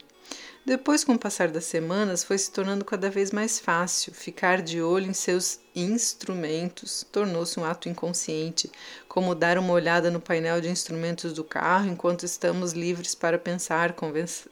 Depois, 0.64 1.04
com 1.04 1.14
o 1.14 1.20
passar 1.20 1.48
das 1.48 1.66
semanas, 1.66 2.24
foi 2.24 2.38
se 2.38 2.52
tornando 2.52 2.86
cada 2.86 3.10
vez 3.10 3.32
mais 3.32 3.60
fácil. 3.60 4.14
Ficar 4.14 4.62
de 4.62 4.80
olho 4.80 5.10
em 5.10 5.14
seus 5.14 5.60
instrumentos 5.76 7.04
tornou-se 7.12 7.60
um 7.60 7.66
ato 7.66 7.90
inconsciente, 7.90 8.72
como 9.08 9.34
dar 9.34 9.58
uma 9.58 9.74
olhada 9.74 10.12
no 10.12 10.22
painel 10.22 10.62
de 10.62 10.70
instrumentos 10.70 11.34
do 11.34 11.44
carro 11.44 11.90
enquanto 11.90 12.26
estamos 12.26 12.74
livres 12.74 13.16
para 13.16 13.40
pensar, 13.40 13.96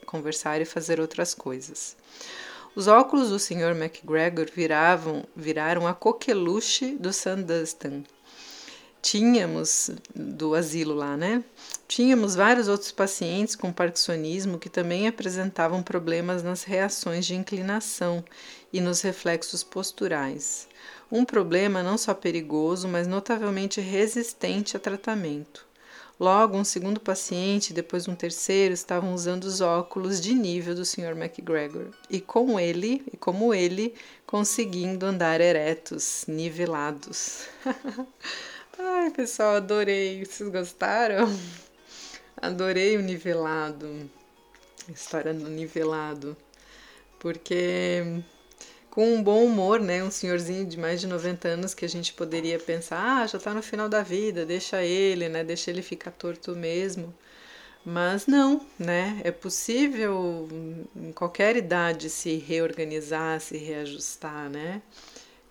conversar 0.05 0.59
e 0.59 0.65
fazer 0.65 0.99
outras 0.99 1.35
coisas. 1.35 1.95
Os 2.75 2.87
óculos 2.87 3.29
do 3.29 3.37
Sr. 3.37 3.75
MacGregor 3.75 4.47
viravam, 4.51 5.23
viraram 5.35 5.85
a 5.85 5.93
coqueluche 5.93 6.95
do 6.99 7.13
Sandustan. 7.13 8.03
Tínhamos, 9.01 9.91
do 10.13 10.53
asilo 10.53 10.93
lá, 10.93 11.15
né? 11.15 11.43
Tínhamos 11.87 12.35
vários 12.35 12.67
outros 12.67 12.91
pacientes 12.91 13.55
com 13.55 13.71
parkinsonismo 13.71 14.59
que 14.59 14.69
também 14.69 15.07
apresentavam 15.07 15.81
problemas 15.81 16.43
nas 16.43 16.63
reações 16.63 17.25
de 17.25 17.33
inclinação 17.33 18.23
e 18.73 18.81
nos 18.81 19.01
reflexos 19.01 19.63
posturais. 19.63 20.67
Um 21.09 21.23
problema 21.23 21.81
não 21.81 21.97
só 21.97 22.13
perigoso, 22.13 22.87
mas 22.87 23.07
notavelmente 23.07 23.79
resistente 23.79 24.75
a 24.75 24.79
tratamento. 24.79 25.65
Logo, 26.19 26.57
um 26.57 26.65
segundo 26.65 26.99
paciente, 26.99 27.71
depois 27.71 28.05
um 28.05 28.13
terceiro, 28.13 28.73
estavam 28.73 29.13
usando 29.13 29.45
os 29.45 29.61
óculos 29.61 30.19
de 30.19 30.33
nível 30.33 30.75
do 30.75 30.83
Sr. 30.83 31.15
MacGregor 31.15 31.87
e 32.09 32.19
com 32.19 32.59
ele, 32.59 33.01
e 33.13 33.15
como 33.15 33.53
ele, 33.53 33.95
conseguindo 34.27 35.05
andar 35.05 35.39
eretos, 35.39 36.25
nivelados. 36.27 37.47
Ai, 38.81 39.11
pessoal, 39.11 39.57
adorei. 39.57 40.23
Vocês 40.23 40.49
gostaram? 40.49 41.27
Adorei 42.41 42.95
o 42.95 43.01
nivelado. 43.01 44.09
A 44.87 44.91
história 44.93 45.33
do 45.33 45.49
nivelado. 45.49 46.37
Porque 47.19 48.23
com 48.89 49.15
um 49.15 49.21
bom 49.21 49.43
humor, 49.43 49.81
né? 49.81 50.01
Um 50.01 50.09
senhorzinho 50.09 50.65
de 50.65 50.79
mais 50.79 51.01
de 51.01 51.07
90 51.07 51.49
anos 51.49 51.73
que 51.73 51.83
a 51.83 51.89
gente 51.89 52.13
poderia 52.13 52.57
pensar, 52.57 53.23
ah, 53.23 53.27
já 53.27 53.37
está 53.37 53.53
no 53.53 53.61
final 53.61 53.89
da 53.89 54.01
vida, 54.01 54.45
deixa 54.45 54.81
ele, 54.81 55.27
né? 55.27 55.43
Deixa 55.43 55.69
ele 55.69 55.81
ficar 55.81 56.11
torto 56.11 56.55
mesmo. 56.55 57.13
Mas 57.85 58.27
não, 58.27 58.65
né? 58.79 59.19
É 59.25 59.31
possível 59.31 60.47
em 60.95 61.11
qualquer 61.11 61.57
idade 61.57 62.09
se 62.09 62.37
reorganizar, 62.37 63.41
se 63.41 63.57
reajustar, 63.57 64.49
né? 64.49 64.81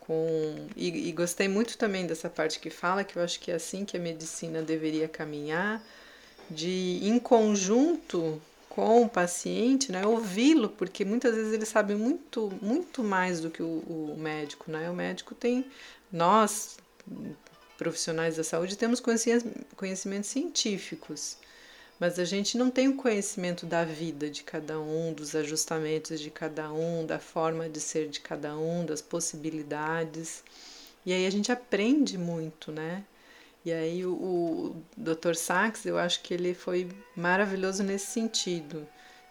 Com... 0.08 0.66
E, 0.74 1.08
e 1.08 1.12
gostei 1.12 1.48
muito 1.48 1.76
também 1.76 2.06
dessa 2.06 2.30
parte 2.30 2.58
que 2.58 2.70
fala 2.70 3.04
que 3.04 3.16
eu 3.16 3.22
acho 3.22 3.38
que 3.38 3.50
é 3.50 3.54
assim 3.54 3.84
que 3.84 3.94
a 3.94 4.00
medicina 4.00 4.62
deveria 4.62 5.06
caminhar, 5.06 5.84
de 6.50 6.98
em 7.02 7.18
conjunto 7.18 8.40
com 8.70 9.02
o 9.02 9.08
paciente, 9.08 9.92
né, 9.92 10.06
ouvi-lo, 10.06 10.70
porque 10.70 11.04
muitas 11.04 11.34
vezes 11.34 11.52
ele 11.52 11.66
sabe 11.66 11.94
muito, 11.94 12.50
muito 12.62 13.04
mais 13.04 13.40
do 13.40 13.50
que 13.50 13.62
o, 13.62 13.66
o 13.66 14.16
médico, 14.18 14.70
né? 14.70 14.88
O 14.88 14.94
médico 14.94 15.34
tem, 15.34 15.66
nós, 16.10 16.78
profissionais 17.76 18.36
da 18.36 18.44
saúde, 18.44 18.78
temos 18.78 19.00
conhecimentos 19.00 20.28
científicos, 20.28 21.36
mas 21.98 22.18
a 22.18 22.24
gente 22.24 22.56
não 22.56 22.70
tem 22.70 22.88
o 22.88 22.96
conhecimento 22.96 23.66
da 23.66 23.84
vida 23.84 24.30
de 24.30 24.42
cada 24.42 24.78
um, 24.78 25.12
dos 25.12 25.34
ajustamentos 25.34 26.20
de 26.20 26.30
cada 26.30 26.72
um, 26.72 27.04
da 27.04 27.18
forma 27.18 27.68
de 27.68 27.80
ser 27.80 28.08
de 28.08 28.20
cada 28.20 28.56
um, 28.56 28.87
das 28.87 29.02
possibilidades. 29.02 30.44
E 31.04 31.12
aí 31.12 31.26
a 31.26 31.30
gente 31.30 31.50
aprende 31.50 32.16
muito, 32.16 32.70
né? 32.70 33.04
E 33.64 33.72
aí 33.72 34.06
o, 34.06 34.12
o 34.12 34.82
Dr. 34.96 35.34
Sachs, 35.34 35.84
eu 35.84 35.98
acho 35.98 36.22
que 36.22 36.32
ele 36.32 36.54
foi 36.54 36.88
maravilhoso 37.16 37.82
nesse 37.82 38.06
sentido, 38.06 38.87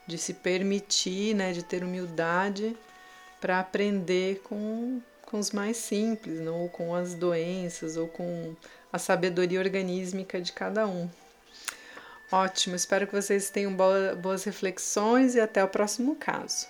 de 0.06 0.18
se 0.18 0.34
permitir, 0.34 1.36
né, 1.36 1.52
de 1.54 1.64
ter 1.64 1.84
humildade 1.84 2.76
para 3.40 3.60
aprender 3.60 4.42
com, 4.44 5.02
com 5.26 5.40
os 5.40 5.52
mais 5.52 5.78
simples, 5.78 6.40
não? 6.40 6.62
ou 6.62 6.70
com 6.70 6.96
as 6.96 7.14
doenças, 7.14 7.98
ou 7.98 8.08
com 8.08 8.56
a 8.92 8.98
sabedoria 8.98 9.60
organísmica 9.60 10.42
de 10.42 10.52
cada 10.52 10.88
um. 10.88 11.10
Ótimo, 12.32 12.76
espero 12.76 13.08
que 13.08 13.16
vocês 13.16 13.50
tenham 13.50 13.74
boas 13.74 14.44
reflexões 14.44 15.36
e 15.36 15.40
até 15.40 15.64
o 15.64 15.70
próximo 15.70 16.16
caso. 16.16 16.68